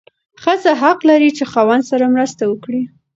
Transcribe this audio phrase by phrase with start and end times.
[0.41, 2.81] ښځه حق لري چې خاوند سره مرسته وکړي.